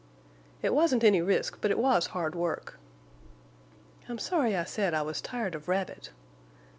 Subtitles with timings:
[0.63, 2.79] "It wasn't any risk, but it was hard work."
[4.09, 6.09] "I'm sorry I said I was tired of rabbit.